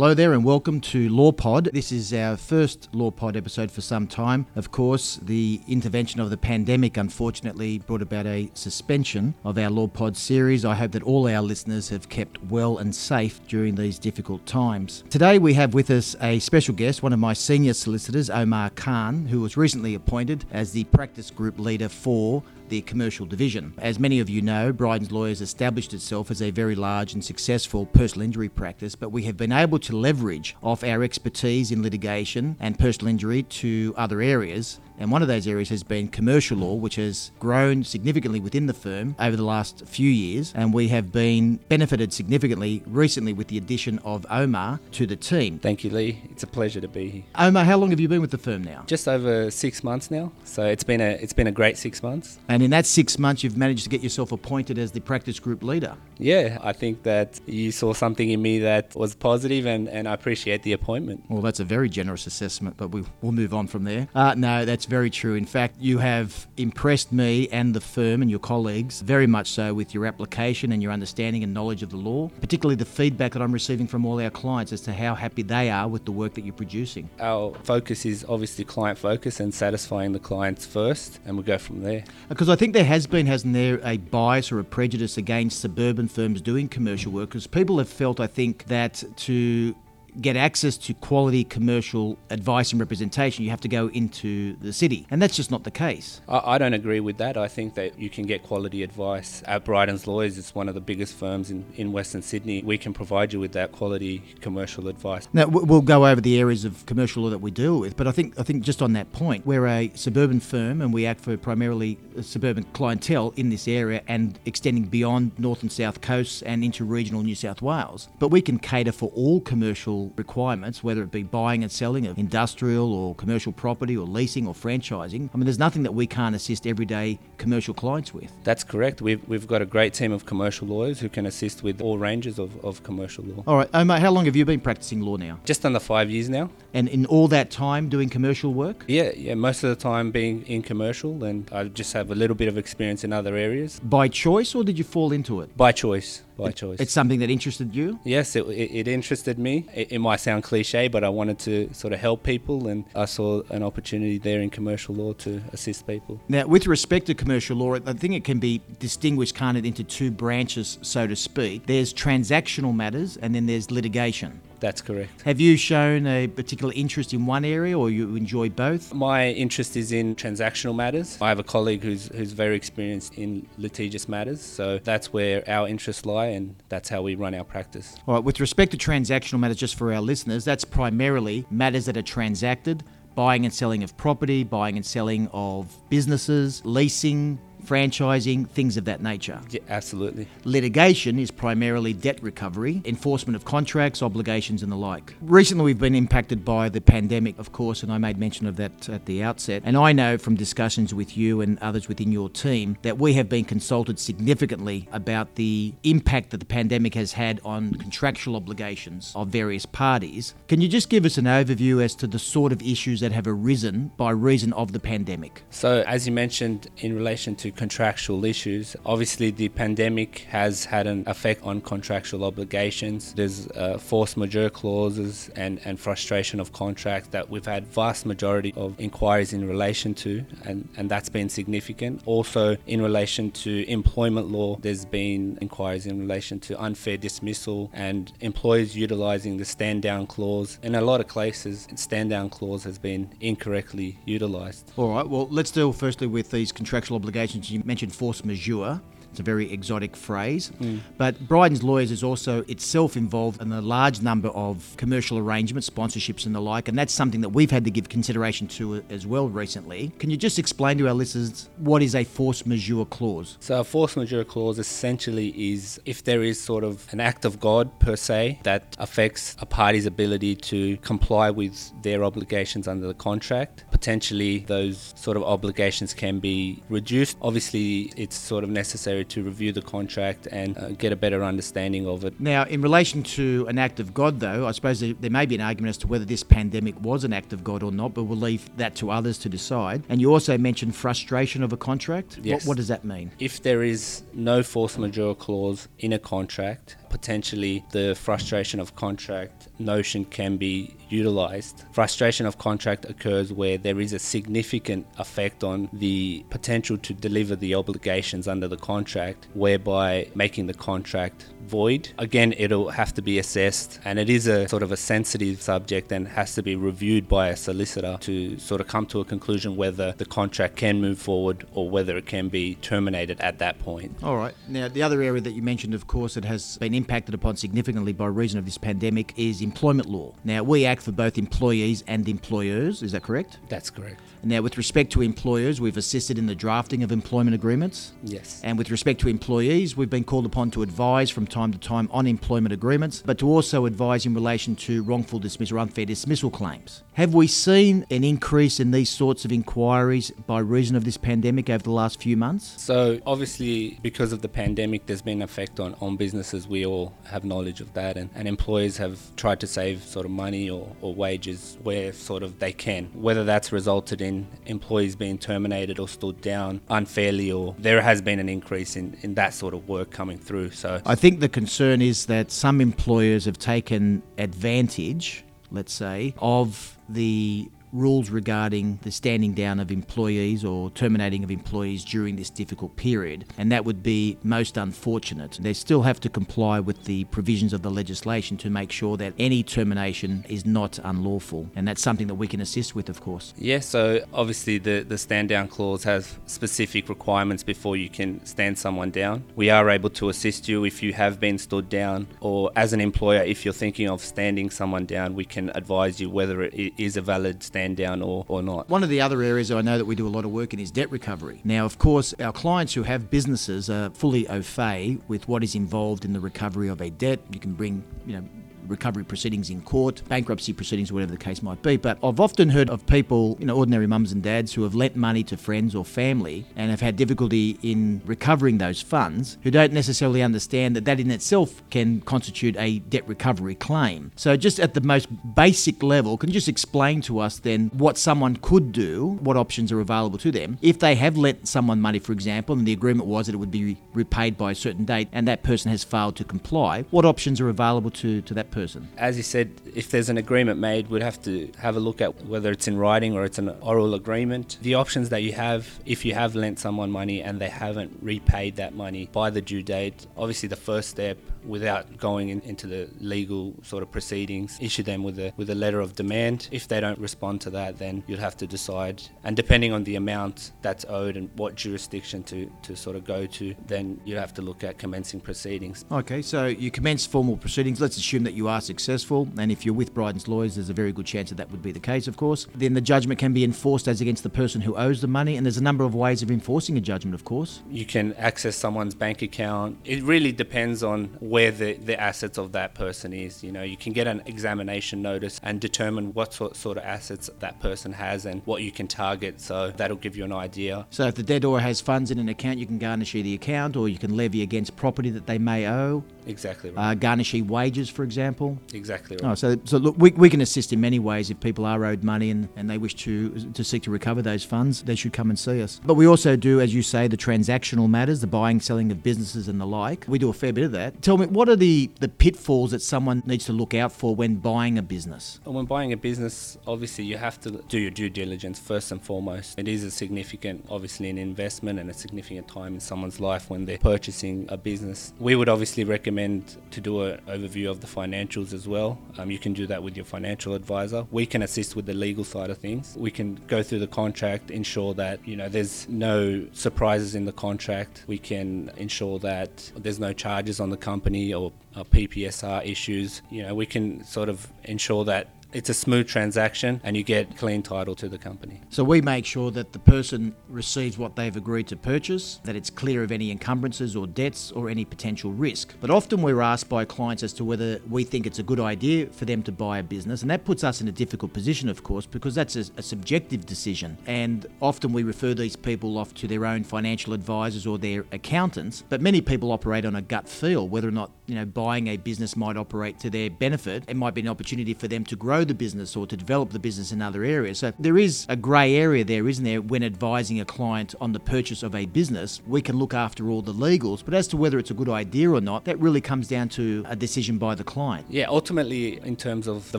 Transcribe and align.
Hello 0.00 0.14
there 0.14 0.32
and 0.32 0.46
welcome 0.46 0.80
to 0.80 1.10
Law 1.10 1.30
Pod. 1.30 1.68
This 1.74 1.92
is 1.92 2.14
our 2.14 2.34
first 2.34 2.88
Law 2.94 3.10
Pod 3.10 3.36
episode 3.36 3.70
for 3.70 3.82
some 3.82 4.06
time. 4.06 4.46
Of 4.56 4.72
course, 4.72 5.16
the 5.16 5.60
intervention 5.68 6.22
of 6.22 6.30
the 6.30 6.38
pandemic 6.38 6.96
unfortunately 6.96 7.80
brought 7.80 8.00
about 8.00 8.24
a 8.24 8.50
suspension 8.54 9.34
of 9.44 9.58
our 9.58 9.68
Law 9.68 9.88
Pod 9.88 10.16
series. 10.16 10.64
I 10.64 10.74
hope 10.74 10.92
that 10.92 11.02
all 11.02 11.28
our 11.28 11.42
listeners 11.42 11.90
have 11.90 12.08
kept 12.08 12.42
well 12.44 12.78
and 12.78 12.94
safe 12.94 13.46
during 13.46 13.74
these 13.74 13.98
difficult 13.98 14.46
times. 14.46 15.04
Today 15.10 15.38
we 15.38 15.52
have 15.52 15.74
with 15.74 15.90
us 15.90 16.16
a 16.22 16.38
special 16.38 16.74
guest, 16.74 17.02
one 17.02 17.12
of 17.12 17.18
my 17.18 17.34
senior 17.34 17.74
solicitors, 17.74 18.30
Omar 18.30 18.70
Khan, 18.70 19.26
who 19.26 19.42
was 19.42 19.58
recently 19.58 19.94
appointed 19.94 20.46
as 20.50 20.72
the 20.72 20.84
practice 20.84 21.30
group 21.30 21.58
leader 21.58 21.90
for 21.90 22.42
the 22.70 22.80
commercial 22.82 23.26
division. 23.26 23.74
As 23.78 23.98
many 23.98 24.20
of 24.20 24.30
you 24.30 24.40
know, 24.40 24.72
Bryden's 24.72 25.10
Lawyers 25.10 25.40
established 25.40 25.92
itself 25.92 26.30
as 26.30 26.40
a 26.40 26.50
very 26.50 26.76
large 26.76 27.12
and 27.12 27.22
successful 27.22 27.84
personal 27.84 28.24
injury 28.24 28.48
practice, 28.48 28.94
but 28.94 29.10
we 29.10 29.24
have 29.24 29.36
been 29.36 29.52
able 29.52 29.80
to 29.80 29.89
leverage 29.90 30.56
off 30.62 30.82
our 30.84 31.02
expertise 31.02 31.70
in 31.70 31.82
litigation 31.82 32.56
and 32.60 32.78
personal 32.78 33.08
injury 33.08 33.42
to 33.44 33.94
other 33.96 34.20
areas 34.20 34.80
and 35.00 35.10
one 35.10 35.22
of 35.22 35.28
those 35.28 35.48
areas 35.48 35.70
has 35.70 35.82
been 35.82 36.08
commercial 36.08 36.58
law, 36.58 36.74
which 36.74 36.96
has 36.96 37.32
grown 37.40 37.82
significantly 37.82 38.38
within 38.38 38.66
the 38.66 38.74
firm 38.74 39.16
over 39.18 39.34
the 39.34 39.44
last 39.44 39.86
few 39.86 40.08
years. 40.08 40.52
And 40.54 40.72
we 40.72 40.88
have 40.88 41.10
been 41.10 41.56
benefited 41.68 42.12
significantly 42.12 42.82
recently 42.86 43.32
with 43.32 43.48
the 43.48 43.58
addition 43.58 43.98
of 44.00 44.26
Omar 44.30 44.78
to 44.92 45.06
the 45.06 45.16
team. 45.16 45.58
Thank 45.58 45.82
you, 45.84 45.90
Lee. 45.90 46.22
It's 46.30 46.42
a 46.42 46.46
pleasure 46.46 46.80
to 46.80 46.88
be 46.88 47.08
here. 47.08 47.22
Omar, 47.34 47.64
how 47.64 47.78
long 47.78 47.90
have 47.90 47.98
you 47.98 48.08
been 48.08 48.20
with 48.20 48.30
the 48.30 48.38
firm 48.38 48.62
now? 48.62 48.84
Just 48.86 49.08
over 49.08 49.50
six 49.50 49.82
months 49.82 50.10
now. 50.10 50.32
So 50.44 50.64
it's 50.66 50.84
been 50.84 51.00
a 51.00 51.10
it's 51.20 51.32
been 51.32 51.46
a 51.46 51.52
great 51.52 51.78
six 51.78 52.02
months. 52.02 52.38
And 52.48 52.62
in 52.62 52.70
that 52.70 52.86
six 52.86 53.18
months, 53.18 53.42
you've 53.42 53.56
managed 53.56 53.84
to 53.84 53.90
get 53.90 54.02
yourself 54.02 54.32
appointed 54.32 54.78
as 54.78 54.92
the 54.92 55.00
practice 55.00 55.40
group 55.40 55.62
leader. 55.62 55.96
Yeah, 56.18 56.58
I 56.62 56.74
think 56.74 57.02
that 57.04 57.40
you 57.46 57.72
saw 57.72 57.94
something 57.94 58.28
in 58.28 58.42
me 58.42 58.58
that 58.58 58.94
was 58.94 59.14
positive, 59.14 59.64
and, 59.64 59.88
and 59.88 60.06
I 60.06 60.12
appreciate 60.12 60.62
the 60.62 60.74
appointment. 60.74 61.24
Well, 61.30 61.40
that's 61.40 61.60
a 61.60 61.64
very 61.64 61.88
generous 61.88 62.26
assessment, 62.26 62.76
but 62.76 62.88
we, 62.88 63.04
we'll 63.22 63.32
move 63.32 63.54
on 63.54 63.66
from 63.66 63.84
there. 63.84 64.08
Uh, 64.14 64.34
no, 64.36 64.66
that's 64.66 64.84
very 64.90 65.08
true. 65.08 65.36
In 65.36 65.46
fact, 65.46 65.76
you 65.78 65.98
have 65.98 66.48
impressed 66.56 67.12
me 67.12 67.48
and 67.48 67.72
the 67.72 67.80
firm 67.80 68.20
and 68.20 68.30
your 68.30 68.40
colleagues 68.40 69.00
very 69.00 69.26
much 69.26 69.48
so 69.48 69.72
with 69.72 69.94
your 69.94 70.04
application 70.04 70.72
and 70.72 70.82
your 70.82 70.92
understanding 70.92 71.44
and 71.44 71.54
knowledge 71.54 71.82
of 71.82 71.90
the 71.90 71.96
law, 71.96 72.28
particularly 72.40 72.74
the 72.74 72.84
feedback 72.84 73.32
that 73.32 73.40
I'm 73.40 73.52
receiving 73.52 73.86
from 73.86 74.04
all 74.04 74.20
our 74.20 74.30
clients 74.30 74.72
as 74.72 74.80
to 74.82 74.92
how 74.92 75.14
happy 75.14 75.42
they 75.42 75.70
are 75.70 75.86
with 75.86 76.04
the 76.04 76.12
work 76.12 76.34
that 76.34 76.44
you're 76.44 76.52
producing. 76.52 77.08
Our 77.20 77.54
focus 77.62 78.04
is 78.04 78.26
obviously 78.28 78.64
client 78.64 78.98
focus 78.98 79.40
and 79.40 79.54
satisfying 79.54 80.12
the 80.12 80.18
clients 80.18 80.66
first, 80.66 81.20
and 81.24 81.36
we'll 81.36 81.46
go 81.46 81.58
from 81.58 81.82
there. 81.82 82.04
Uh, 82.28 82.30
because 82.40 82.48
I 82.48 82.56
think 82.56 82.74
there 82.74 82.84
has 82.84 83.06
been, 83.06 83.26
hasn't 83.26 83.54
there, 83.54 83.80
a 83.84 83.98
bias 83.98 84.50
or 84.50 84.58
a 84.58 84.64
prejudice 84.64 85.16
against 85.16 85.60
suburban 85.60 86.08
firms 86.08 86.40
doing 86.40 86.68
commercial 86.68 87.12
work 87.12 87.28
because 87.28 87.46
people 87.46 87.78
have 87.78 87.88
felt, 87.88 88.18
I 88.18 88.26
think, 88.26 88.64
that 88.64 89.04
to 89.18 89.74
get 90.20 90.36
access 90.36 90.76
to 90.76 90.94
quality 90.94 91.44
commercial 91.44 92.18
advice 92.30 92.72
and 92.72 92.80
representation, 92.80 93.44
you 93.44 93.50
have 93.50 93.60
to 93.60 93.68
go 93.68 93.88
into 93.88 94.56
the 94.56 94.72
city. 94.72 95.06
And 95.10 95.20
that's 95.20 95.36
just 95.36 95.50
not 95.50 95.64
the 95.64 95.70
case. 95.70 96.20
I, 96.28 96.54
I 96.54 96.58
don't 96.58 96.74
agree 96.74 97.00
with 97.00 97.18
that. 97.18 97.36
I 97.36 97.48
think 97.48 97.74
that 97.74 97.98
you 97.98 98.10
can 98.10 98.26
get 98.26 98.42
quality 98.42 98.82
advice 98.82 99.42
at 99.46 99.64
Bryden's 99.64 100.06
Lawyers. 100.06 100.38
It's 100.38 100.54
one 100.54 100.68
of 100.68 100.74
the 100.74 100.80
biggest 100.80 101.14
firms 101.14 101.50
in, 101.50 101.64
in 101.76 101.92
Western 101.92 102.22
Sydney. 102.22 102.62
We 102.62 102.78
can 102.78 102.92
provide 102.92 103.32
you 103.32 103.40
with 103.40 103.52
that 103.52 103.72
quality 103.72 104.22
commercial 104.40 104.88
advice. 104.88 105.28
Now, 105.32 105.46
we'll 105.46 105.80
go 105.80 106.06
over 106.06 106.20
the 106.20 106.38
areas 106.38 106.64
of 106.64 106.86
commercial 106.86 107.22
law 107.24 107.30
that 107.30 107.38
we 107.38 107.50
deal 107.50 107.78
with, 107.78 107.96
but 107.96 108.06
I 108.06 108.12
think, 108.12 108.38
I 108.38 108.42
think 108.42 108.62
just 108.62 108.82
on 108.82 108.92
that 108.94 109.12
point, 109.12 109.46
we're 109.46 109.66
a 109.66 109.90
suburban 109.94 110.40
firm 110.40 110.80
and 110.80 110.92
we 110.92 111.06
act 111.06 111.20
for 111.20 111.36
primarily 111.36 111.98
suburban 112.22 112.64
clientele 112.72 113.32
in 113.36 113.50
this 113.50 113.68
area 113.68 114.02
and 114.08 114.38
extending 114.44 114.84
beyond 114.84 115.32
North 115.38 115.62
and 115.62 115.70
South 115.70 116.00
coasts 116.00 116.42
and 116.42 116.64
into 116.64 116.84
regional 116.84 117.22
New 117.22 117.34
South 117.34 117.62
Wales. 117.62 118.08
But 118.18 118.28
we 118.28 118.42
can 118.42 118.58
cater 118.58 118.92
for 118.92 119.10
all 119.14 119.40
commercial 119.40 119.99
requirements, 120.16 120.82
whether 120.82 121.02
it 121.02 121.10
be 121.10 121.22
buying 121.22 121.62
and 121.62 121.70
selling 121.70 122.06
of 122.06 122.18
industrial 122.18 122.92
or 122.92 123.14
commercial 123.14 123.52
property 123.52 123.96
or 123.96 124.06
leasing 124.06 124.46
or 124.46 124.54
franchising. 124.54 125.28
I 125.32 125.36
mean, 125.36 125.44
there's 125.44 125.58
nothing 125.58 125.82
that 125.84 125.92
we 125.92 126.06
can't 126.06 126.34
assist 126.34 126.66
everyday 126.66 127.18
commercial 127.38 127.74
clients 127.74 128.14
with. 128.14 128.32
That's 128.44 128.64
correct. 128.64 129.02
We've, 129.02 129.26
we've 129.28 129.46
got 129.46 129.62
a 129.62 129.66
great 129.66 129.94
team 129.94 130.12
of 130.12 130.26
commercial 130.26 130.66
lawyers 130.66 131.00
who 131.00 131.08
can 131.08 131.26
assist 131.26 131.62
with 131.62 131.80
all 131.80 131.98
ranges 131.98 132.38
of, 132.38 132.64
of 132.64 132.82
commercial 132.82 133.24
law. 133.24 133.44
All 133.46 133.56
right, 133.56 133.70
Omar, 133.74 133.98
how 134.00 134.10
long 134.10 134.24
have 134.24 134.36
you 134.36 134.44
been 134.44 134.60
practicing 134.60 135.00
law 135.00 135.16
now? 135.16 135.38
Just 135.44 135.64
under 135.64 135.80
five 135.80 136.10
years 136.10 136.28
now. 136.28 136.50
And 136.72 136.88
in 136.88 137.06
all 137.06 137.28
that 137.28 137.50
time 137.50 137.88
doing 137.88 138.08
commercial 138.08 138.54
work? 138.54 138.84
Yeah, 138.86 139.10
yeah, 139.16 139.34
most 139.34 139.64
of 139.64 139.70
the 139.70 139.76
time 139.76 140.10
being 140.10 140.46
in 140.46 140.62
commercial, 140.62 141.24
and 141.24 141.48
I 141.52 141.64
just 141.64 141.92
have 141.92 142.10
a 142.10 142.14
little 142.14 142.36
bit 142.36 142.48
of 142.48 142.56
experience 142.56 143.04
in 143.04 143.12
other 143.12 143.36
areas. 143.36 143.80
By 143.80 144.08
choice, 144.08 144.54
or 144.54 144.64
did 144.64 144.78
you 144.78 144.84
fall 144.84 145.12
into 145.12 145.40
it? 145.40 145.56
By 145.56 145.72
choice 145.72 146.22
by 146.40 146.52
choice. 146.52 146.80
It's 146.80 146.92
something 146.92 147.20
that 147.20 147.30
interested 147.30 147.74
you? 147.74 147.98
Yes, 148.04 148.36
it, 148.36 148.46
it, 148.46 148.70
it 148.74 148.88
interested 148.88 149.38
me. 149.38 149.66
It, 149.74 149.92
it, 149.92 149.98
might 149.98 150.20
sound 150.20 150.42
cliche, 150.42 150.88
but 150.88 151.04
I 151.04 151.08
wanted 151.08 151.38
to 151.40 151.72
sort 151.72 151.92
of 151.92 152.00
help 152.00 152.22
people, 152.22 152.68
and 152.68 152.84
I 152.94 153.04
saw 153.04 153.42
an 153.50 153.62
opportunity 153.62 154.18
there 154.18 154.40
in 154.40 154.50
commercial 154.50 154.94
law 154.94 155.12
to 155.14 155.42
assist 155.52 155.86
people. 155.86 156.20
Now, 156.28 156.46
with 156.46 156.66
respect 156.66 157.06
to 157.06 157.14
commercial 157.14 157.56
law, 157.56 157.74
I 157.74 157.92
think 157.92 158.14
it 158.14 158.24
can 158.24 158.38
be 158.38 158.60
distinguished 158.78 159.34
kind 159.34 159.56
of 159.56 159.64
into 159.64 159.84
two 159.84 160.10
branches, 160.10 160.78
so 160.82 161.06
to 161.06 161.16
speak. 161.16 161.66
There's 161.66 161.92
transactional 161.92 162.74
matters, 162.74 163.16
and 163.16 163.34
then 163.34 163.46
there's 163.46 163.70
litigation. 163.70 164.40
That's 164.60 164.82
correct. 164.82 165.22
Have 165.22 165.40
you 165.40 165.56
shown 165.56 166.06
a 166.06 166.28
particular 166.28 166.72
interest 166.76 167.14
in 167.14 167.26
one 167.26 167.44
area 167.44 167.78
or 167.78 167.90
you 167.90 168.14
enjoy 168.14 168.50
both? 168.50 168.92
My 168.94 169.30
interest 169.30 169.76
is 169.76 169.90
in 169.90 170.14
transactional 170.14 170.74
matters. 170.76 171.18
I 171.20 171.28
have 171.30 171.38
a 171.38 171.44
colleague 171.44 171.82
who's, 171.82 172.08
who's 172.08 172.32
very 172.32 172.56
experienced 172.56 173.14
in 173.14 173.46
litigious 173.58 174.08
matters, 174.08 174.42
so 174.42 174.78
that's 174.78 175.12
where 175.12 175.42
our 175.48 175.66
interests 175.66 176.04
lie 176.04 176.26
and 176.26 176.54
that's 176.68 176.88
how 176.88 177.02
we 177.02 177.14
run 177.14 177.34
our 177.34 177.44
practice. 177.44 177.96
All 178.06 178.14
right, 178.14 178.24
with 178.24 178.38
respect 178.38 178.72
to 178.72 178.76
transactional 178.76 179.40
matters, 179.40 179.56
just 179.56 179.76
for 179.76 179.92
our 179.92 180.00
listeners, 180.00 180.44
that's 180.44 180.64
primarily 180.64 181.46
matters 181.50 181.86
that 181.86 181.96
are 181.96 182.02
transacted 182.02 182.84
buying 183.14 183.44
and 183.44 183.52
selling 183.52 183.82
of 183.82 183.94
property, 183.96 184.44
buying 184.44 184.76
and 184.76 184.86
selling 184.86 185.28
of 185.32 185.76
businesses, 185.90 186.64
leasing, 186.64 187.38
franchising, 187.66 188.48
things 188.50 188.76
of 188.76 188.84
that 188.86 189.02
nature. 189.02 189.40
Yeah, 189.50 189.60
absolutely. 189.68 190.28
Litigation 190.44 191.18
is 191.18 191.30
primarily 191.30 191.92
debt 191.92 192.22
recovery, 192.22 192.82
enforcement 192.84 193.36
of 193.36 193.44
contracts, 193.44 194.02
obligations, 194.02 194.62
and 194.62 194.70
the 194.70 194.76
like. 194.76 195.14
Recently, 195.20 195.64
we've 195.64 195.78
been 195.78 195.94
impacted 195.94 196.44
by 196.44 196.68
the 196.68 196.80
pandemic, 196.80 197.38
of 197.38 197.52
course, 197.52 197.82
and 197.82 197.92
I 197.92 197.98
made 197.98 198.18
mention 198.18 198.46
of 198.46 198.56
that 198.56 198.88
at 198.88 199.06
the 199.06 199.22
outset. 199.22 199.62
And 199.64 199.76
I 199.76 199.92
know 199.92 200.18
from 200.18 200.34
discussions 200.34 200.94
with 200.94 201.16
you 201.16 201.40
and 201.40 201.58
others 201.60 201.88
within 201.88 202.12
your 202.12 202.28
team 202.28 202.76
that 202.82 202.98
we 202.98 203.14
have 203.14 203.28
been 203.28 203.44
consulted 203.44 203.98
significantly 203.98 204.88
about 204.92 205.34
the 205.36 205.74
impact 205.84 206.30
that 206.30 206.38
the 206.38 206.46
pandemic 206.46 206.94
has 206.94 207.12
had 207.12 207.40
on 207.44 207.74
contractual 207.74 208.36
obligations 208.36 209.12
of 209.14 209.28
various 209.28 209.66
parties. 209.66 210.34
Can 210.48 210.60
you 210.60 210.68
just 210.68 210.88
give 210.88 211.04
us 211.04 211.18
an 211.18 211.24
overview 211.24 211.82
as 211.82 211.94
to 211.96 212.06
the 212.06 212.18
sort 212.18 212.52
of 212.52 212.62
issues 212.62 213.00
that 213.00 213.12
have 213.12 213.26
arisen 213.26 213.90
by 213.96 214.10
reason 214.10 214.52
of 214.54 214.72
the 214.72 214.80
pandemic? 214.80 215.42
So, 215.50 215.82
as 215.86 216.06
you 216.06 216.12
mentioned, 216.12 216.68
in 216.78 216.94
relation 216.96 217.36
to 217.36 217.49
contractual 217.50 218.24
issues. 218.24 218.76
Obviously, 218.84 219.30
the 219.30 219.48
pandemic 219.48 220.20
has 220.30 220.64
had 220.64 220.86
an 220.86 221.04
effect 221.06 221.42
on 221.42 221.60
contractual 221.60 222.24
obligations. 222.24 223.14
There's 223.14 223.48
uh, 223.48 223.78
force 223.78 224.16
majeure 224.16 224.50
clauses 224.50 225.30
and, 225.36 225.60
and 225.64 225.78
frustration 225.78 226.40
of 226.40 226.52
contracts 226.52 227.08
that 227.08 227.30
we've 227.30 227.46
had 227.46 227.66
vast 227.66 228.06
majority 228.06 228.52
of 228.56 228.78
inquiries 228.78 229.32
in 229.32 229.46
relation 229.46 229.94
to, 229.94 230.24
and, 230.44 230.68
and 230.76 230.90
that's 230.90 231.08
been 231.08 231.28
significant. 231.28 232.02
Also, 232.06 232.56
in 232.66 232.82
relation 232.82 233.30
to 233.30 233.68
employment 233.68 234.28
law, 234.28 234.56
there's 234.56 234.84
been 234.84 235.38
inquiries 235.40 235.86
in 235.86 236.00
relation 236.00 236.40
to 236.40 236.60
unfair 236.60 236.96
dismissal 236.96 237.70
and 237.72 238.12
employers 238.20 238.76
utilizing 238.76 239.36
the 239.36 239.44
stand 239.44 239.82
down 239.82 240.06
clause. 240.06 240.58
In 240.62 240.74
a 240.74 240.80
lot 240.80 241.00
of 241.00 241.08
cases, 241.08 241.68
stand 241.76 242.10
down 242.10 242.28
clause 242.30 242.64
has 242.64 242.78
been 242.78 243.10
incorrectly 243.20 243.98
utilized. 244.04 244.72
All 244.76 244.90
right, 244.90 245.08
well, 245.08 245.28
let's 245.30 245.50
deal 245.50 245.72
firstly 245.72 246.06
with 246.06 246.30
these 246.30 246.52
contractual 246.52 246.96
obligations 246.96 247.39
you 247.48 247.62
mentioned 247.64 247.94
force 247.94 248.24
majeure. 248.24 248.80
It's 249.10 249.20
a 249.20 249.22
very 249.22 249.52
exotic 249.52 249.96
phrase. 249.96 250.52
Mm. 250.60 250.80
But 250.96 251.28
Bryden's 251.28 251.62
Lawyers 251.62 251.90
is 251.90 252.02
also 252.02 252.42
itself 252.42 252.96
involved 252.96 253.40
in 253.42 253.52
a 253.52 253.60
large 253.60 254.00
number 254.00 254.28
of 254.28 254.74
commercial 254.76 255.18
arrangements, 255.18 255.68
sponsorships, 255.68 256.26
and 256.26 256.34
the 256.34 256.40
like. 256.40 256.68
And 256.68 256.78
that's 256.78 256.92
something 256.92 257.20
that 257.20 257.30
we've 257.30 257.50
had 257.50 257.64
to 257.64 257.70
give 257.70 257.88
consideration 257.88 258.46
to 258.48 258.82
as 258.88 259.06
well 259.06 259.28
recently. 259.28 259.92
Can 259.98 260.10
you 260.10 260.16
just 260.16 260.38
explain 260.38 260.78
to 260.78 260.88
our 260.88 260.94
listeners 260.94 261.48
what 261.58 261.82
is 261.82 261.94
a 261.94 262.04
force 262.04 262.46
majeure 262.46 262.84
clause? 262.84 263.36
So, 263.40 263.60
a 263.60 263.64
force 263.64 263.96
majeure 263.96 264.24
clause 264.24 264.58
essentially 264.58 265.28
is 265.52 265.80
if 265.84 266.04
there 266.04 266.22
is 266.22 266.40
sort 266.40 266.64
of 266.64 266.86
an 266.92 267.00
act 267.00 267.24
of 267.24 267.40
God 267.40 267.78
per 267.80 267.96
se 267.96 268.40
that 268.44 268.76
affects 268.78 269.36
a 269.40 269.46
party's 269.46 269.86
ability 269.86 270.36
to 270.36 270.76
comply 270.78 271.30
with 271.30 271.72
their 271.82 272.04
obligations 272.04 272.68
under 272.68 272.86
the 272.86 272.94
contract, 272.94 273.64
potentially 273.70 274.40
those 274.40 274.94
sort 274.96 275.16
of 275.16 275.22
obligations 275.22 275.94
can 275.94 276.20
be 276.20 276.62
reduced. 276.68 277.16
Obviously, 277.22 277.92
it's 277.96 278.16
sort 278.16 278.44
of 278.44 278.50
necessary 278.50 278.99
to 279.04 279.22
review 279.22 279.52
the 279.52 279.62
contract 279.62 280.26
and 280.30 280.56
uh, 280.56 280.70
get 280.70 280.92
a 280.92 280.96
better 280.96 281.22
understanding 281.24 281.86
of 281.86 282.04
it. 282.04 282.18
Now, 282.20 282.44
in 282.44 282.62
relation 282.62 283.02
to 283.02 283.46
an 283.48 283.58
act 283.58 283.80
of 283.80 283.94
God, 283.94 284.20
though, 284.20 284.46
I 284.46 284.52
suppose 284.52 284.80
there, 284.80 284.94
there 284.94 285.10
may 285.10 285.26
be 285.26 285.34
an 285.34 285.40
argument 285.40 285.70
as 285.70 285.78
to 285.78 285.86
whether 285.86 286.04
this 286.04 286.22
pandemic 286.22 286.80
was 286.80 287.04
an 287.04 287.12
act 287.12 287.32
of 287.32 287.44
God 287.44 287.62
or 287.62 287.72
not, 287.72 287.94
but 287.94 288.04
we'll 288.04 288.18
leave 288.18 288.48
that 288.56 288.74
to 288.76 288.90
others 288.90 289.18
to 289.18 289.28
decide. 289.28 289.84
And 289.88 290.00
you 290.00 290.12
also 290.12 290.36
mentioned 290.38 290.74
frustration 290.74 291.42
of 291.42 291.52
a 291.52 291.56
contract. 291.56 292.18
Yes. 292.22 292.42
What, 292.42 292.50
what 292.50 292.56
does 292.56 292.68
that 292.68 292.84
mean? 292.84 293.12
If 293.18 293.42
there 293.42 293.62
is 293.62 294.02
no 294.12 294.42
force 294.42 294.78
majeure 294.78 295.14
clause 295.14 295.68
in 295.78 295.92
a 295.92 295.98
contract, 295.98 296.76
potentially 296.90 297.64
the 297.70 297.94
frustration 297.94 298.60
of 298.60 298.76
contract 298.76 299.48
notion 299.58 300.04
can 300.04 300.36
be 300.36 300.76
utilized. 300.88 301.64
Frustration 301.72 302.26
of 302.26 302.36
contract 302.38 302.84
occurs 302.84 303.32
where 303.32 303.56
there 303.56 303.80
is 303.80 303.92
a 303.92 303.98
significant 303.98 304.86
effect 304.98 305.42
on 305.44 305.68
the 305.72 306.24
potential 306.30 306.76
to 306.78 306.92
deliver 306.92 307.36
the 307.36 307.54
obligations 307.54 308.28
under 308.28 308.48
the 308.48 308.56
contract, 308.56 309.28
whereby 309.34 310.08
making 310.14 310.46
the 310.46 310.54
contract 310.54 311.26
void. 311.46 311.90
Again, 311.98 312.34
it'll 312.36 312.70
have 312.70 312.92
to 312.94 313.02
be 313.02 313.18
assessed, 313.18 313.80
and 313.84 313.98
it 313.98 314.10
is 314.10 314.26
a 314.26 314.48
sort 314.48 314.62
of 314.62 314.72
a 314.72 314.76
sensitive 314.76 315.40
subject 315.40 315.92
and 315.92 316.06
has 316.08 316.34
to 316.34 316.42
be 316.42 316.56
reviewed 316.56 317.08
by 317.08 317.28
a 317.28 317.36
solicitor 317.36 317.96
to 318.00 318.38
sort 318.38 318.60
of 318.60 318.66
come 318.66 318.86
to 318.86 319.00
a 319.00 319.04
conclusion 319.04 319.56
whether 319.56 319.92
the 319.92 320.04
contract 320.04 320.56
can 320.56 320.80
move 320.80 320.98
forward 320.98 321.46
or 321.54 321.68
whether 321.70 321.96
it 321.96 322.06
can 322.06 322.28
be 322.28 322.56
terminated 322.56 323.20
at 323.20 323.38
that 323.38 323.58
point. 323.60 323.94
All 324.02 324.16
right. 324.16 324.34
Now, 324.48 324.68
the 324.68 324.82
other 324.82 325.02
area 325.02 325.20
that 325.20 325.32
you 325.32 325.42
mentioned, 325.42 325.74
of 325.74 325.86
course, 325.86 326.16
it 326.16 326.24
has 326.24 326.58
been 326.58 326.74
impacted 326.80 327.14
upon 327.14 327.36
significantly 327.36 327.92
by 327.92 328.06
reason 328.06 328.38
of 328.38 328.46
this 328.46 328.58
pandemic 328.58 329.12
is 329.16 329.42
employment 329.42 329.88
law. 329.88 330.14
Now, 330.24 330.42
we 330.42 330.64
act 330.64 330.82
for 330.82 330.92
both 330.92 331.18
employees 331.18 331.84
and 331.86 332.08
employers, 332.08 332.82
is 332.82 332.92
that 332.92 333.02
correct? 333.02 333.38
That's 333.48 333.68
correct. 333.68 334.00
Now, 334.22 334.42
with 334.42 334.56
respect 334.56 334.92
to 334.92 335.02
employers, 335.02 335.60
we've 335.60 335.76
assisted 335.76 336.18
in 336.18 336.26
the 336.26 336.34
drafting 336.34 336.82
of 336.82 336.92
employment 336.92 337.34
agreements. 337.34 337.92
Yes. 338.02 338.40
And 338.44 338.58
with 338.58 338.70
respect 338.70 339.00
to 339.02 339.08
employees, 339.08 339.76
we've 339.76 339.88
been 339.88 340.04
called 340.04 340.26
upon 340.26 340.50
to 340.52 340.62
advise 340.62 341.10
from 341.10 341.26
time 341.26 341.52
to 341.52 341.58
time 341.58 341.88
on 341.90 342.06
employment 342.06 342.52
agreements, 342.52 343.02
but 343.04 343.18
to 343.18 343.28
also 343.28 343.66
advise 343.66 344.04
in 344.06 344.14
relation 344.14 344.56
to 344.56 344.82
wrongful 344.82 345.18
dismissal 345.18 345.56
or 345.56 345.60
unfair 345.60 345.86
dismissal 345.86 346.30
claims. 346.30 346.82
Have 346.94 347.14
we 347.14 347.26
seen 347.26 347.86
an 347.90 348.04
increase 348.04 348.60
in 348.60 348.72
these 348.72 348.90
sorts 348.90 349.24
of 349.24 349.32
inquiries 349.32 350.10
by 350.10 350.40
reason 350.40 350.76
of 350.76 350.84
this 350.84 350.96
pandemic 350.96 351.48
over 351.48 351.62
the 351.62 351.70
last 351.70 352.00
few 352.02 352.16
months? 352.16 352.60
So, 352.62 353.00
obviously, 353.06 353.78
because 353.82 354.12
of 354.12 354.20
the 354.20 354.28
pandemic, 354.28 354.86
there's 354.86 355.02
been 355.02 355.18
an 355.18 355.22
effect 355.22 355.60
on, 355.60 355.74
on 355.80 355.96
businesses. 355.96 356.46
We 356.46 356.66
all 356.70 356.94
have 357.04 357.24
knowledge 357.24 357.60
of 357.60 357.72
that, 357.74 357.96
and, 357.96 358.10
and 358.14 358.26
employers 358.28 358.76
have 358.78 358.98
tried 359.16 359.40
to 359.40 359.46
save 359.46 359.82
sort 359.82 360.06
of 360.06 360.12
money 360.12 360.48
or, 360.48 360.74
or 360.80 360.94
wages 360.94 361.58
where 361.62 361.92
sort 361.92 362.22
of 362.22 362.38
they 362.38 362.52
can, 362.52 362.86
whether 362.94 363.24
that's 363.24 363.52
resulted 363.52 364.00
in 364.00 364.26
employees 364.46 364.96
being 364.96 365.18
terminated 365.18 365.78
or 365.78 365.88
stood 365.88 366.20
down 366.20 366.60
unfairly, 366.68 367.30
or 367.32 367.54
there 367.58 367.80
has 367.80 368.00
been 368.00 368.18
an 368.18 368.28
increase 368.28 368.76
in, 368.76 368.96
in 369.02 369.14
that 369.14 369.34
sort 369.34 369.54
of 369.54 369.68
work 369.68 369.90
coming 369.90 370.18
through. 370.18 370.50
So, 370.50 370.80
I 370.86 370.94
think 370.94 371.20
the 371.20 371.28
concern 371.28 371.82
is 371.82 372.06
that 372.06 372.30
some 372.30 372.60
employers 372.60 373.24
have 373.24 373.38
taken 373.38 374.02
advantage, 374.18 375.24
let's 375.50 375.72
say, 375.72 376.14
of 376.18 376.76
the 376.88 377.48
rules 377.72 378.10
regarding 378.10 378.78
the 378.82 378.90
standing 378.90 379.32
down 379.32 379.60
of 379.60 379.70
employees 379.70 380.44
or 380.44 380.70
terminating 380.70 381.24
of 381.24 381.30
employees 381.30 381.84
during 381.84 382.16
this 382.16 382.30
difficult 382.30 382.76
period, 382.76 383.24
and 383.38 383.50
that 383.52 383.64
would 383.64 383.82
be 383.82 384.16
most 384.22 384.56
unfortunate. 384.56 385.38
They 385.40 385.52
still 385.52 385.82
have 385.82 386.00
to 386.00 386.08
comply 386.08 386.60
with 386.60 386.84
the 386.84 387.04
provisions 387.04 387.52
of 387.52 387.62
the 387.62 387.70
legislation 387.70 388.36
to 388.38 388.50
make 388.50 388.72
sure 388.72 388.96
that 388.96 389.14
any 389.18 389.42
termination 389.42 390.24
is 390.28 390.44
not 390.44 390.78
unlawful, 390.82 391.50
and 391.54 391.66
that's 391.66 391.82
something 391.82 392.06
that 392.08 392.14
we 392.14 392.26
can 392.26 392.40
assist 392.40 392.74
with, 392.74 392.88
of 392.88 393.00
course. 393.00 393.34
Yeah, 393.36 393.60
so 393.60 394.04
obviously 394.12 394.58
the, 394.58 394.80
the 394.80 394.98
stand 394.98 395.28
down 395.28 395.48
clause 395.48 395.84
has 395.84 396.18
specific 396.26 396.88
requirements 396.88 397.42
before 397.42 397.76
you 397.76 397.88
can 397.88 398.24
stand 398.24 398.58
someone 398.58 398.90
down. 398.90 399.24
We 399.36 399.50
are 399.50 399.68
able 399.70 399.90
to 399.90 400.08
assist 400.08 400.48
you 400.48 400.64
if 400.64 400.82
you 400.82 400.92
have 400.92 401.20
been 401.20 401.38
stood 401.38 401.68
down, 401.68 402.08
or 402.20 402.50
as 402.56 402.72
an 402.72 402.80
employer, 402.80 403.22
if 403.22 403.44
you're 403.44 403.54
thinking 403.54 403.88
of 403.88 404.00
standing 404.00 404.50
someone 404.50 404.86
down, 404.86 405.14
we 405.14 405.24
can 405.24 405.50
advise 405.54 406.00
you 406.00 406.10
whether 406.10 406.42
it 406.42 406.72
is 406.76 406.96
a 406.96 407.00
valid 407.00 407.42
stand 407.42 407.59
down 407.68 408.02
or, 408.02 408.24
or 408.28 408.42
not. 408.42 408.68
One 408.68 408.82
of 408.82 408.88
the 408.88 409.00
other 409.00 409.22
areas 409.22 409.50
I 409.50 409.60
know 409.62 409.78
that 409.78 409.84
we 409.84 409.94
do 409.94 410.06
a 410.06 410.10
lot 410.10 410.24
of 410.24 410.30
work 410.30 410.52
in 410.52 410.60
is 410.60 410.70
debt 410.70 410.90
recovery. 410.90 411.40
Now, 411.44 411.64
of 411.64 411.78
course, 411.78 412.14
our 412.20 412.32
clients 412.32 412.74
who 412.74 412.82
have 412.82 413.10
businesses 413.10 413.70
are 413.70 413.90
fully 413.90 414.28
au 414.28 414.42
fait 414.42 414.98
with 415.08 415.28
what 415.28 415.42
is 415.42 415.54
involved 415.54 416.04
in 416.04 416.12
the 416.12 416.20
recovery 416.20 416.68
of 416.68 416.80
a 416.80 416.90
debt. 416.90 417.20
You 417.32 417.40
can 417.40 417.52
bring, 417.52 417.84
you 418.06 418.14
know, 418.14 418.24
recovery 418.70 419.04
proceedings 419.04 419.50
in 419.50 419.60
court, 419.62 420.02
bankruptcy 420.08 420.52
proceedings, 420.52 420.92
whatever 420.92 421.12
the 421.12 421.18
case 421.18 421.42
might 421.42 421.62
be. 421.62 421.76
But 421.76 421.98
I've 422.02 422.20
often 422.20 422.50
heard 422.50 422.70
of 422.70 422.86
people, 422.86 423.36
you 423.38 423.46
know, 423.46 423.56
ordinary 423.56 423.86
mums 423.86 424.12
and 424.12 424.22
dads 424.22 424.54
who 424.54 424.62
have 424.62 424.74
lent 424.74 424.96
money 424.96 425.22
to 425.24 425.36
friends 425.36 425.74
or 425.74 425.84
family 425.84 426.46
and 426.56 426.70
have 426.70 426.80
had 426.80 426.96
difficulty 426.96 427.58
in 427.62 428.00
recovering 428.06 428.58
those 428.58 428.80
funds 428.80 429.36
who 429.42 429.50
don't 429.50 429.72
necessarily 429.72 430.22
understand 430.22 430.76
that 430.76 430.84
that 430.84 431.00
in 431.00 431.10
itself 431.10 431.62
can 431.70 432.00
constitute 432.02 432.56
a 432.56 432.78
debt 432.78 433.06
recovery 433.08 433.54
claim. 433.54 434.12
So, 434.16 434.36
just 434.36 434.60
at 434.60 434.74
the 434.74 434.80
most 434.80 435.08
basic 435.34 435.82
level, 435.82 436.16
can 436.16 436.28
you 436.28 436.34
just 436.34 436.48
explain 436.48 437.00
to 437.02 437.18
us 437.18 437.38
then 437.38 437.70
what 437.74 437.98
someone 437.98 438.36
could 438.36 438.72
do, 438.72 439.18
what 439.20 439.36
options 439.36 439.72
are 439.72 439.80
available 439.80 440.18
to 440.18 440.30
them 440.30 440.58
if 440.62 440.78
they 440.78 440.94
have 440.94 441.16
lent 441.16 441.48
someone 441.48 441.80
money, 441.80 441.98
for 441.98 442.12
example, 442.12 442.56
and 442.56 442.66
the 442.66 442.72
agreement 442.72 443.08
was 443.08 443.26
that 443.26 443.34
it 443.34 443.38
would 443.38 443.50
be 443.50 443.76
repaid 443.94 444.36
by 444.36 444.52
a 444.52 444.54
certain 444.54 444.84
date 444.84 445.08
and 445.12 445.26
that 445.26 445.42
person 445.42 445.70
has 445.70 445.82
failed 445.82 446.16
to 446.16 446.24
comply? 446.24 446.82
What 446.90 447.04
options 447.04 447.40
are 447.40 447.48
available 447.48 447.90
to, 447.90 448.22
to 448.22 448.34
that 448.34 448.50
person? 448.50 448.59
As 448.96 449.16
you 449.16 449.22
said, 449.22 449.52
if 449.74 449.90
there's 449.90 450.08
an 450.08 450.18
agreement 450.18 450.58
made, 450.58 450.88
we'd 450.88 451.02
have 451.02 451.22
to 451.22 451.50
have 451.58 451.76
a 451.76 451.80
look 451.80 452.00
at 452.00 452.24
whether 452.26 452.50
it's 452.50 452.68
in 452.68 452.76
writing 452.76 453.14
or 453.14 453.24
it's 453.24 453.38
an 453.38 453.50
oral 453.60 453.94
agreement. 453.94 454.58
The 454.62 454.74
options 454.74 455.08
that 455.10 455.22
you 455.22 455.32
have, 455.32 455.80
if 455.86 456.04
you 456.04 456.14
have 456.14 456.34
lent 456.34 456.58
someone 456.58 456.90
money 456.90 457.22
and 457.22 457.40
they 457.40 457.48
haven't 457.48 457.98
repaid 458.02 458.56
that 458.56 458.74
money 458.74 459.08
by 459.12 459.30
the 459.30 459.40
due 459.40 459.62
date, 459.62 460.06
obviously 460.16 460.48
the 460.48 460.56
first 460.56 460.90
step 460.90 461.18
without 461.44 461.96
going 461.96 462.28
in, 462.28 462.40
into 462.40 462.66
the 462.66 462.88
legal 463.00 463.54
sort 463.62 463.82
of 463.82 463.90
proceedings, 463.90 464.58
issue 464.60 464.82
them 464.82 465.02
with 465.02 465.18
a 465.18 465.32
with 465.36 465.50
a 465.50 465.54
letter 465.54 465.80
of 465.80 465.94
demand. 465.94 466.48
If 466.50 466.68
they 466.68 466.80
don't 466.80 466.98
respond 466.98 467.40
to 467.42 467.50
that, 467.50 467.78
then 467.78 468.02
you'll 468.06 468.20
have 468.20 468.36
to 468.38 468.46
decide. 468.46 469.02
And 469.24 469.36
depending 469.36 469.72
on 469.72 469.84
the 469.84 469.96
amount 469.96 470.52
that's 470.62 470.84
owed 470.88 471.16
and 471.16 471.30
what 471.36 471.54
jurisdiction 471.54 472.22
to, 472.24 472.50
to 472.62 472.76
sort 472.76 472.96
of 472.96 473.04
go 473.04 473.26
to, 473.26 473.54
then 473.66 474.00
you 474.04 474.16
have 474.16 474.34
to 474.34 474.42
look 474.42 474.64
at 474.64 474.78
commencing 474.78 475.20
proceedings. 475.20 475.84
Okay, 475.90 476.22
so 476.22 476.46
you 476.46 476.70
commence 476.70 477.06
formal 477.06 477.36
proceedings. 477.36 477.80
Let's 477.80 477.96
assume 477.96 478.24
that 478.24 478.34
you 478.34 478.48
are 478.48 478.60
successful, 478.60 479.28
and 479.38 479.50
if 479.50 479.64
you're 479.64 479.74
with 479.74 479.94
Bryden's 479.94 480.28
lawyers, 480.28 480.54
there's 480.56 480.70
a 480.70 480.74
very 480.74 480.92
good 480.92 481.06
chance 481.06 481.30
that 481.30 481.36
that 481.36 481.50
would 481.50 481.62
be 481.62 481.72
the 481.72 481.80
case, 481.80 482.08
of 482.08 482.16
course. 482.16 482.46
Then 482.54 482.74
the 482.74 482.80
judgment 482.80 483.18
can 483.18 483.32
be 483.32 483.44
enforced 483.44 483.88
as 483.88 484.00
against 484.00 484.22
the 484.22 484.30
person 484.30 484.60
who 484.60 484.76
owes 484.76 485.00
the 485.00 485.06
money, 485.06 485.36
and 485.36 485.46
there's 485.46 485.56
a 485.56 485.62
number 485.62 485.84
of 485.84 485.94
ways 485.94 486.22
of 486.22 486.30
enforcing 486.30 486.76
a 486.76 486.80
judgment, 486.80 487.14
of 487.14 487.24
course. 487.24 487.62
You 487.70 487.84
can 487.84 488.14
access 488.14 488.56
someone's 488.56 488.94
bank 488.94 489.22
account. 489.22 489.78
It 489.84 490.02
really 490.02 490.32
depends 490.32 490.82
on 490.82 491.16
where 491.30 491.52
the, 491.52 491.74
the 491.74 491.98
assets 492.00 492.38
of 492.38 492.50
that 492.50 492.74
person 492.74 493.12
is. 493.12 493.44
You 493.44 493.52
know, 493.52 493.62
you 493.62 493.76
can 493.76 493.92
get 493.92 494.08
an 494.08 494.20
examination 494.26 495.00
notice 495.00 495.40
and 495.44 495.60
determine 495.60 496.12
what 496.12 496.34
sort, 496.34 496.56
sort 496.56 496.76
of 496.76 496.82
assets 496.82 497.30
that 497.38 497.60
person 497.60 497.92
has 497.92 498.26
and 498.26 498.42
what 498.46 498.62
you 498.62 498.72
can 498.72 498.88
target. 498.88 499.40
So 499.40 499.70
that'll 499.70 499.96
give 499.96 500.16
you 500.16 500.24
an 500.24 500.32
idea. 500.32 500.88
So 500.90 501.06
if 501.06 501.14
the 501.14 501.22
debtor 501.22 501.60
has 501.60 501.80
funds 501.80 502.10
in 502.10 502.18
an 502.18 502.28
account, 502.28 502.58
you 502.58 502.66
can 502.66 502.78
garnish 502.78 503.12
the 503.12 503.34
account, 503.34 503.76
or 503.76 503.88
you 503.88 503.96
can 503.96 504.16
levy 504.16 504.42
against 504.42 504.74
property 504.74 505.10
that 505.10 505.28
they 505.28 505.38
may 505.38 505.68
owe. 505.68 506.02
Exactly 506.26 506.70
right. 506.70 506.92
Uh, 506.92 507.42
wages, 507.44 507.88
for 507.88 508.02
example. 508.02 508.58
exactly 508.72 509.16
right. 509.22 509.30
Oh, 509.30 509.34
so 509.34 509.56
so 509.64 509.78
look, 509.78 509.96
we, 509.98 510.10
we 510.12 510.30
can 510.30 510.40
assist 510.40 510.72
in 510.72 510.80
many 510.80 510.98
ways 510.98 511.30
if 511.30 511.40
people 511.40 511.64
are 511.64 511.84
owed 511.84 512.04
money 512.04 512.30
and, 512.30 512.48
and 512.56 512.68
they 512.68 512.78
wish 512.78 512.94
to 512.94 513.50
to 513.52 513.64
seek 513.64 513.82
to 513.84 513.90
recover 513.90 514.22
those 514.22 514.44
funds. 514.44 514.82
They 514.82 514.94
should 514.94 515.12
come 515.12 515.30
and 515.30 515.38
see 515.38 515.62
us. 515.62 515.80
But 515.84 515.94
we 515.94 516.06
also 516.06 516.36
do, 516.36 516.60
as 516.60 516.74
you 516.74 516.82
say, 516.82 517.08
the 517.08 517.16
transactional 517.16 517.88
matters, 517.88 518.20
the 518.20 518.26
buying, 518.26 518.60
selling 518.60 518.90
of 518.92 519.02
businesses 519.02 519.48
and 519.48 519.60
the 519.60 519.66
like. 519.66 520.04
We 520.08 520.18
do 520.18 520.28
a 520.28 520.32
fair 520.32 520.52
bit 520.52 520.64
of 520.64 520.72
that. 520.72 521.02
Tell 521.02 521.19
me, 521.20 521.26
what 521.26 521.48
are 521.48 521.56
the 521.56 521.90
the 522.00 522.08
pitfalls 522.08 522.70
that 522.72 522.82
someone 522.82 523.22
needs 523.26 523.44
to 523.46 523.52
look 523.52 523.74
out 523.74 523.92
for 523.92 524.14
when 524.14 524.36
buying 524.36 524.78
a 524.78 524.82
business? 524.82 525.40
When 525.44 525.66
buying 525.66 525.92
a 525.92 525.96
business, 525.96 526.58
obviously 526.66 527.04
you 527.04 527.16
have 527.16 527.40
to 527.42 527.50
do 527.68 527.78
your 527.78 527.90
due 527.90 528.10
diligence 528.10 528.58
first 528.58 528.90
and 528.92 529.02
foremost. 529.02 529.58
It 529.58 529.68
is 529.68 529.84
a 529.84 529.90
significant, 529.90 530.66
obviously, 530.68 531.10
an 531.10 531.18
investment 531.18 531.78
and 531.78 531.90
a 531.90 531.94
significant 531.94 532.48
time 532.48 532.74
in 532.74 532.80
someone's 532.80 533.20
life 533.20 533.50
when 533.50 533.66
they're 533.66 533.78
purchasing 533.78 534.46
a 534.48 534.56
business. 534.56 535.12
We 535.18 535.34
would 535.36 535.48
obviously 535.48 535.84
recommend 535.84 536.56
to 536.70 536.80
do 536.80 537.02
an 537.02 537.20
overview 537.28 537.70
of 537.70 537.80
the 537.80 537.86
financials 537.86 538.52
as 538.52 538.66
well. 538.66 538.98
Um, 539.18 539.30
you 539.30 539.38
can 539.38 539.52
do 539.52 539.66
that 539.66 539.82
with 539.82 539.96
your 539.96 540.04
financial 540.04 540.54
advisor. 540.54 541.06
We 541.10 541.26
can 541.26 541.42
assist 541.42 541.76
with 541.76 541.86
the 541.86 541.94
legal 541.94 542.24
side 542.24 542.50
of 542.50 542.58
things. 542.58 542.96
We 542.96 543.10
can 543.10 543.40
go 543.46 543.62
through 543.62 543.80
the 543.80 543.86
contract, 543.86 544.50
ensure 544.50 544.94
that 544.94 545.26
you 545.26 545.36
know 545.36 545.48
there's 545.48 545.88
no 545.88 546.46
surprises 546.52 547.14
in 547.14 547.24
the 547.24 547.32
contract. 547.32 548.04
We 548.06 548.18
can 548.18 548.70
ensure 548.76 549.18
that 549.20 549.72
there's 549.76 550.00
no 550.00 550.12
charges 550.12 550.60
on 550.60 550.70
the 550.70 550.76
company 550.76 551.09
or 551.34 551.52
uh, 551.74 551.84
PPSR 551.84 552.66
issues. 552.66 553.22
You 553.30 553.42
know, 553.44 553.54
we 553.54 553.66
can 553.66 554.04
sort 554.04 554.28
of 554.28 554.52
ensure 554.64 555.04
that 555.04 555.28
it's 555.52 555.68
a 555.68 555.74
smooth 555.74 556.06
transaction 556.06 556.80
and 556.84 556.96
you 556.96 557.02
get 557.02 557.36
clean 557.36 557.62
title 557.62 557.94
to 557.96 558.08
the 558.08 558.18
company. 558.18 558.60
So 558.70 558.84
we 558.84 559.00
make 559.00 559.26
sure 559.26 559.50
that 559.52 559.72
the 559.72 559.78
person 559.78 560.34
receives 560.48 560.98
what 560.98 561.16
they've 561.16 561.36
agreed 561.36 561.66
to 561.68 561.76
purchase, 561.76 562.40
that 562.44 562.56
it's 562.56 562.70
clear 562.70 563.02
of 563.02 563.12
any 563.12 563.30
encumbrances 563.30 563.96
or 563.96 564.06
debts 564.06 564.52
or 564.52 564.68
any 564.68 564.84
potential 564.84 565.32
risk. 565.32 565.74
But 565.80 565.90
often 565.90 566.22
we're 566.22 566.40
asked 566.40 566.68
by 566.68 566.84
clients 566.84 567.22
as 567.22 567.32
to 567.34 567.44
whether 567.44 567.80
we 567.88 568.04
think 568.04 568.26
it's 568.26 568.38
a 568.38 568.42
good 568.42 568.60
idea 568.60 569.06
for 569.06 569.24
them 569.24 569.42
to 569.44 569.52
buy 569.52 569.78
a 569.78 569.82
business, 569.82 570.22
and 570.22 570.30
that 570.30 570.44
puts 570.44 570.64
us 570.64 570.80
in 570.80 570.88
a 570.88 570.92
difficult 570.92 571.32
position, 571.32 571.68
of 571.68 571.82
course, 571.82 572.06
because 572.06 572.34
that's 572.34 572.56
a, 572.56 572.64
a 572.76 572.82
subjective 572.82 573.46
decision. 573.46 573.96
And 574.06 574.46
often 574.60 574.92
we 574.92 575.02
refer 575.02 575.34
these 575.34 575.56
people 575.56 575.98
off 575.98 576.14
to 576.14 576.28
their 576.28 576.46
own 576.46 576.64
financial 576.64 577.12
advisors 577.12 577.66
or 577.66 577.78
their 577.78 578.04
accountants. 578.12 578.84
But 578.88 579.00
many 579.00 579.20
people 579.20 579.52
operate 579.52 579.84
on 579.84 579.96
a 579.96 580.02
gut 580.02 580.28
feel 580.28 580.68
whether 580.68 580.88
or 580.88 580.92
not 580.92 581.10
you 581.26 581.34
know 581.34 581.44
buying 581.44 581.88
a 581.88 581.96
business 581.96 582.36
might 582.36 582.56
operate 582.56 582.98
to 583.00 583.10
their 583.10 583.30
benefit. 583.30 583.84
It 583.88 583.96
might 583.96 584.14
be 584.14 584.20
an 584.20 584.28
opportunity 584.28 584.74
for 584.74 584.88
them 584.88 585.04
to 585.04 585.16
grow 585.16 585.39
grow 585.40 585.44
the 585.46 585.54
business 585.54 585.96
or 585.96 586.06
to 586.06 586.16
develop 586.16 586.50
the 586.50 586.58
business 586.58 586.92
in 586.92 587.00
other 587.00 587.24
areas. 587.24 587.58
So 587.58 587.72
there 587.78 587.96
is 587.96 588.26
a 588.28 588.36
grey 588.36 588.76
area 588.76 589.04
there, 589.04 589.26
isn't 589.26 589.44
there, 589.44 589.62
when 589.62 589.82
advising 589.82 590.38
a 590.38 590.44
client 590.44 590.94
on 591.00 591.12
the 591.12 591.20
purchase 591.20 591.62
of 591.62 591.74
a 591.74 591.86
business. 591.86 592.42
We 592.46 592.60
can 592.60 592.76
look 592.78 592.92
after 592.92 593.30
all 593.30 593.40
the 593.42 593.54
legals, 593.54 594.04
but 594.04 594.12
as 594.12 594.28
to 594.28 594.36
whether 594.36 594.58
it's 594.58 594.70
a 594.70 594.74
good 594.74 594.90
idea 594.90 595.30
or 595.30 595.40
not, 595.40 595.64
that 595.64 595.78
really 595.78 596.02
comes 596.02 596.28
down 596.28 596.50
to 596.50 596.84
a 596.86 596.94
decision 596.94 597.38
by 597.38 597.54
the 597.54 597.64
client. 597.64 598.06
Yeah, 598.10 598.26
ultimately, 598.28 599.00
in 599.00 599.16
terms 599.16 599.46
of 599.46 599.72
the 599.72 599.78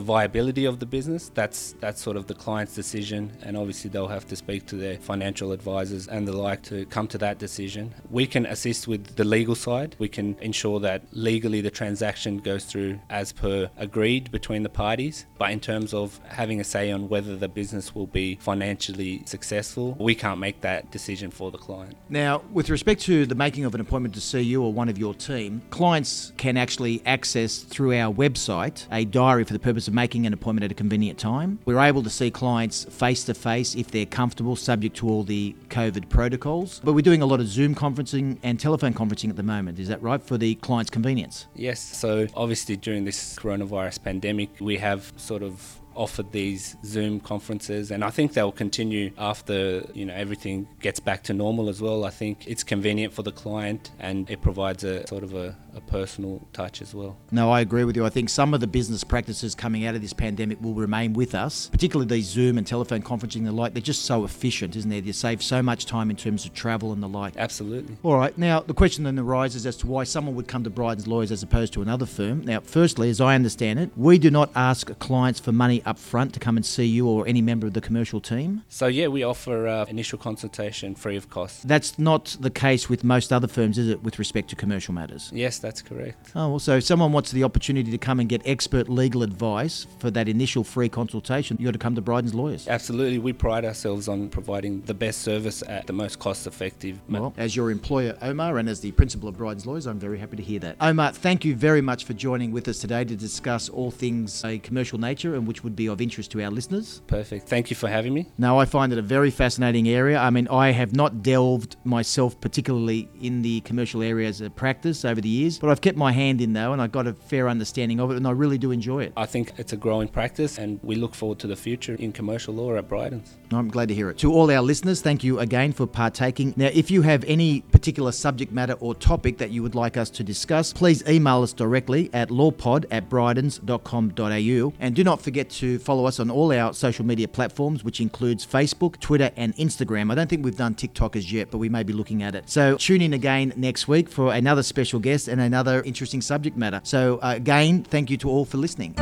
viability 0.00 0.64
of 0.64 0.80
the 0.80 0.86
business, 0.86 1.30
that's 1.32 1.74
that's 1.80 2.00
sort 2.02 2.16
of 2.16 2.26
the 2.26 2.34
client's 2.34 2.74
decision, 2.74 3.30
and 3.42 3.56
obviously 3.56 3.88
they'll 3.90 4.14
have 4.18 4.26
to 4.28 4.36
speak 4.36 4.66
to 4.66 4.76
their 4.76 4.96
financial 4.96 5.52
advisors 5.52 6.08
and 6.08 6.26
the 6.26 6.32
like 6.32 6.62
to 6.62 6.86
come 6.86 7.06
to 7.08 7.18
that 7.18 7.38
decision. 7.38 7.94
We 8.10 8.26
can 8.26 8.46
assist 8.46 8.88
with 8.88 9.14
the 9.16 9.24
legal 9.24 9.54
side. 9.54 9.94
We 9.98 10.08
can 10.08 10.36
ensure 10.40 10.80
that 10.80 11.02
legally 11.12 11.60
the 11.60 11.70
transaction 11.70 12.38
goes 12.38 12.64
through 12.64 12.98
as 13.10 13.32
per 13.32 13.70
agreed 13.76 14.32
between 14.32 14.62
the 14.64 14.74
parties. 14.84 15.26
But 15.38 15.51
in 15.52 15.60
terms 15.60 15.92
of 15.92 16.18
having 16.26 16.60
a 16.60 16.64
say 16.64 16.90
on 16.90 17.08
whether 17.08 17.36
the 17.36 17.48
business 17.48 17.94
will 17.94 18.06
be 18.06 18.36
financially 18.40 19.22
successful, 19.26 19.94
we 20.00 20.14
can't 20.14 20.40
make 20.40 20.62
that 20.62 20.90
decision 20.90 21.30
for 21.30 21.50
the 21.50 21.58
client. 21.58 21.94
Now, 22.08 22.42
with 22.50 22.70
respect 22.70 23.02
to 23.02 23.26
the 23.26 23.34
making 23.34 23.66
of 23.66 23.74
an 23.74 23.80
appointment 23.80 24.14
to 24.14 24.20
see 24.20 24.40
you 24.40 24.62
or 24.62 24.72
one 24.72 24.88
of 24.88 24.96
your 24.96 25.14
team, 25.14 25.60
clients 25.70 26.32
can 26.38 26.56
actually 26.56 27.02
access 27.04 27.58
through 27.58 27.94
our 27.94 28.12
website 28.12 28.86
a 28.90 29.04
diary 29.04 29.44
for 29.44 29.52
the 29.52 29.58
purpose 29.58 29.86
of 29.86 29.94
making 29.94 30.26
an 30.26 30.32
appointment 30.32 30.64
at 30.64 30.72
a 30.72 30.74
convenient 30.74 31.18
time. 31.18 31.58
We're 31.66 31.80
able 31.80 32.02
to 32.02 32.10
see 32.10 32.30
clients 32.30 32.84
face 32.84 33.24
to 33.24 33.34
face 33.34 33.74
if 33.74 33.90
they're 33.90 34.06
comfortable, 34.06 34.56
subject 34.56 34.96
to 34.96 35.08
all 35.08 35.22
the 35.22 35.54
COVID 35.68 36.08
protocols. 36.08 36.80
But 36.82 36.94
we're 36.94 37.02
doing 37.02 37.20
a 37.20 37.26
lot 37.26 37.40
of 37.40 37.46
Zoom 37.46 37.74
conferencing 37.74 38.38
and 38.42 38.58
telephone 38.58 38.94
conferencing 38.94 39.28
at 39.28 39.36
the 39.36 39.42
moment. 39.42 39.78
Is 39.78 39.88
that 39.88 40.02
right 40.02 40.22
for 40.22 40.38
the 40.38 40.54
client's 40.56 40.90
convenience? 40.90 41.46
Yes. 41.54 41.80
So 41.80 42.26
obviously 42.34 42.76
during 42.76 43.04
this 43.04 43.36
coronavirus 43.36 44.02
pandemic, 44.02 44.48
we 44.58 44.78
have 44.78 45.12
sort 45.16 45.41
of 45.42 45.78
offered 45.94 46.32
these 46.32 46.76
Zoom 46.84 47.20
conferences, 47.20 47.90
and 47.90 48.02
I 48.02 48.10
think 48.10 48.32
they'll 48.32 48.52
continue 48.52 49.12
after 49.18 49.84
you 49.94 50.04
know 50.06 50.14
everything 50.14 50.68
gets 50.80 51.00
back 51.00 51.22
to 51.24 51.34
normal 51.34 51.68
as 51.68 51.80
well. 51.80 52.04
I 52.04 52.10
think 52.10 52.46
it's 52.46 52.62
convenient 52.62 53.12
for 53.12 53.22
the 53.22 53.32
client, 53.32 53.90
and 53.98 54.28
it 54.30 54.42
provides 54.42 54.84
a 54.84 55.06
sort 55.06 55.22
of 55.22 55.34
a, 55.34 55.56
a 55.74 55.80
personal 55.80 56.46
touch 56.52 56.82
as 56.82 56.94
well. 56.94 57.16
No, 57.30 57.50
I 57.50 57.60
agree 57.60 57.84
with 57.84 57.96
you. 57.96 58.04
I 58.04 58.10
think 58.10 58.28
some 58.28 58.54
of 58.54 58.60
the 58.60 58.66
business 58.66 59.04
practices 59.04 59.54
coming 59.54 59.86
out 59.86 59.94
of 59.94 60.02
this 60.02 60.12
pandemic 60.12 60.60
will 60.60 60.74
remain 60.74 61.12
with 61.12 61.34
us, 61.34 61.68
particularly 61.70 62.08
these 62.08 62.26
Zoom 62.26 62.58
and 62.58 62.66
telephone 62.66 63.02
conferencing 63.02 63.36
and 63.36 63.46
the 63.46 63.52
like. 63.52 63.74
They're 63.74 63.82
just 63.82 64.04
so 64.04 64.24
efficient, 64.24 64.76
isn't 64.76 64.90
they? 64.90 65.00
They 65.00 65.12
save 65.12 65.42
so 65.42 65.62
much 65.62 65.86
time 65.86 66.10
in 66.10 66.16
terms 66.16 66.44
of 66.44 66.52
travel 66.52 66.92
and 66.92 67.02
the 67.02 67.08
like. 67.08 67.36
Absolutely. 67.36 67.96
All 68.02 68.16
right. 68.16 68.36
Now, 68.36 68.60
the 68.60 68.74
question 68.74 69.04
then 69.04 69.18
arises 69.18 69.66
as 69.66 69.76
to 69.78 69.86
why 69.86 70.04
someone 70.04 70.34
would 70.34 70.48
come 70.48 70.64
to 70.64 70.70
Bryden's 70.70 71.06
Lawyers 71.06 71.32
as 71.32 71.42
opposed 71.42 71.72
to 71.74 71.82
another 71.82 72.06
firm. 72.06 72.44
Now, 72.44 72.60
firstly, 72.60 73.10
as 73.10 73.20
I 73.20 73.34
understand 73.34 73.78
it, 73.78 73.90
we 73.96 74.18
do 74.18 74.30
not 74.30 74.50
ask 74.54 74.98
clients 74.98 75.40
for 75.40 75.52
money 75.52 75.82
up 75.84 75.98
front 75.98 76.34
to 76.34 76.40
come 76.40 76.56
and 76.56 76.64
see 76.64 76.84
you 76.84 77.06
or 77.06 77.26
any 77.26 77.42
member 77.42 77.66
of 77.66 77.72
the 77.72 77.80
commercial 77.80 78.20
team? 78.20 78.62
So, 78.68 78.86
yeah, 78.86 79.08
we 79.08 79.22
offer 79.22 79.66
uh, 79.66 79.84
initial 79.86 80.18
consultation 80.18 80.94
free 80.94 81.16
of 81.16 81.30
cost. 81.30 81.66
That's 81.66 81.98
not 81.98 82.36
the 82.40 82.50
case 82.50 82.88
with 82.88 83.04
most 83.04 83.32
other 83.32 83.48
firms, 83.48 83.78
is 83.78 83.88
it, 83.88 84.02
with 84.02 84.18
respect 84.18 84.50
to 84.50 84.56
commercial 84.56 84.94
matters? 84.94 85.30
Yes, 85.32 85.58
that's 85.62 85.80
correct. 85.80 86.32
Oh, 86.34 86.50
well, 86.50 86.58
so 86.58 86.76
if 86.76 86.84
someone 86.84 87.12
wants 87.12 87.30
the 87.30 87.44
opportunity 87.44 87.90
to 87.90 87.98
come 87.98 88.20
and 88.20 88.28
get 88.28 88.42
expert 88.44 88.88
legal 88.88 89.22
advice 89.22 89.86
for 89.98 90.10
that 90.10 90.28
initial 90.28 90.64
free 90.64 90.88
consultation, 90.88 91.56
you've 91.58 91.68
got 91.68 91.72
to 91.72 91.78
come 91.78 91.94
to 91.94 92.02
Bryden's 92.02 92.34
Lawyers. 92.34 92.68
Absolutely. 92.68 93.18
We 93.18 93.32
pride 93.32 93.64
ourselves 93.64 94.08
on 94.08 94.28
providing 94.28 94.82
the 94.82 94.94
best 94.94 95.22
service 95.22 95.62
at 95.66 95.86
the 95.86 95.92
most 95.92 96.18
cost 96.18 96.46
effective. 96.46 97.00
Well, 97.08 97.32
as 97.36 97.56
your 97.56 97.70
employer, 97.70 98.18
Omar, 98.20 98.58
and 98.58 98.68
as 98.68 98.80
the 98.80 98.92
principal 98.92 99.28
of 99.28 99.36
Bryden's 99.36 99.64
Lawyers, 99.64 99.86
I'm 99.86 99.98
very 99.98 100.18
happy 100.18 100.36
to 100.36 100.42
hear 100.42 100.60
that. 100.60 100.76
Omar, 100.80 101.12
thank 101.12 101.44
you 101.44 101.54
very 101.54 101.80
much 101.80 102.04
for 102.04 102.12
joining 102.12 102.52
with 102.52 102.68
us 102.68 102.78
today 102.78 103.04
to 103.04 103.16
discuss 103.16 103.68
all 103.68 103.90
things 103.90 104.44
a 104.44 104.58
commercial 104.58 104.98
nature 104.98 105.34
and 105.34 105.46
which 105.46 105.64
would 105.64 105.76
be 105.76 105.88
of 105.88 106.00
interest 106.00 106.32
to 106.32 106.42
our 106.42 106.50
listeners. 106.50 107.00
Perfect. 107.06 107.48
Thank 107.48 107.70
you 107.70 107.76
for 107.76 107.88
having 107.88 108.12
me. 108.12 108.26
Now, 108.36 108.58
I 108.58 108.64
find 108.64 108.92
it 108.92 108.98
a 108.98 109.02
very 109.02 109.30
fascinating 109.30 109.88
area. 109.88 110.18
I 110.18 110.30
mean, 110.30 110.48
I 110.48 110.72
have 110.72 110.94
not 110.94 111.22
delved 111.22 111.76
myself 111.84 112.40
particularly 112.40 113.08
in 113.20 113.42
the 113.42 113.60
commercial 113.60 114.02
area 114.02 114.28
as 114.28 114.40
a 114.40 114.50
practice 114.50 115.04
over 115.04 115.20
the 115.20 115.28
years, 115.28 115.51
but 115.58 115.70
I've 115.70 115.80
kept 115.80 115.96
my 115.96 116.12
hand 116.12 116.40
in 116.40 116.52
though, 116.52 116.72
and 116.72 116.82
I've 116.82 116.92
got 116.92 117.06
a 117.06 117.14
fair 117.14 117.48
understanding 117.48 118.00
of 118.00 118.10
it, 118.10 118.16
and 118.16 118.26
I 118.26 118.32
really 118.32 118.58
do 118.58 118.70
enjoy 118.70 119.04
it. 119.04 119.12
I 119.16 119.26
think 119.26 119.52
it's 119.56 119.72
a 119.72 119.76
growing 119.76 120.08
practice, 120.08 120.58
and 120.58 120.78
we 120.82 120.96
look 120.96 121.14
forward 121.14 121.38
to 121.40 121.46
the 121.46 121.56
future 121.56 121.94
in 121.94 122.12
commercial 122.12 122.54
law 122.54 122.76
at 122.76 122.88
Bryden's. 122.88 123.36
I'm 123.52 123.68
glad 123.68 123.88
to 123.88 123.94
hear 123.94 124.10
it. 124.10 124.18
To 124.18 124.32
all 124.32 124.50
our 124.50 124.62
listeners, 124.62 125.02
thank 125.02 125.22
you 125.24 125.38
again 125.38 125.72
for 125.72 125.86
partaking. 125.86 126.54
Now, 126.56 126.70
if 126.72 126.90
you 126.90 127.02
have 127.02 127.24
any 127.24 127.60
particular 127.60 128.12
subject 128.12 128.52
matter 128.52 128.74
or 128.74 128.94
topic 128.94 129.38
that 129.38 129.50
you 129.50 129.62
would 129.62 129.74
like 129.74 129.96
us 129.96 130.10
to 130.10 130.24
discuss, 130.24 130.72
please 130.72 131.06
email 131.08 131.42
us 131.42 131.52
directly 131.52 132.10
at 132.12 132.30
lawpod 132.30 132.86
at 132.90 133.08
brydens.com.au, 133.08 134.72
and 134.80 134.94
do 134.94 135.04
not 135.04 135.22
forget 135.22 135.50
to 135.50 135.78
follow 135.78 135.92
follow 135.92 136.08
us 136.08 136.18
on 136.18 136.30
all 136.30 136.50
our 136.52 136.72
social 136.72 137.04
media 137.04 137.28
platforms, 137.28 137.84
which 137.84 138.00
includes 138.00 138.46
Facebook, 138.46 138.98
Twitter, 138.98 139.30
and 139.36 139.54
Instagram. 139.56 140.10
I 140.10 140.14
don't 140.14 140.30
think 140.30 140.42
we've 140.42 140.56
done 140.56 140.74
TikTok 140.74 141.16
as 141.16 141.30
yet, 141.30 141.50
but 141.50 141.58
we 141.58 141.68
may 141.68 141.82
be 141.82 141.92
looking 141.92 142.22
at 142.22 142.34
it. 142.34 142.48
So 142.48 142.78
tune 142.78 143.02
in 143.02 143.12
again 143.12 143.52
next 143.56 143.86
week 143.86 144.08
for 144.08 144.32
another 144.32 144.62
special 144.62 145.00
guest 145.00 145.28
and 145.28 145.40
another 145.42 145.82
interesting 145.82 146.20
subject 146.20 146.56
matter. 146.56 146.80
So, 146.82 147.18
uh, 147.18 147.34
again, 147.36 147.82
thank 147.84 148.10
you 148.10 148.16
to 148.18 148.28
all 148.28 148.44
for 148.44 148.56
listening. 148.56 148.94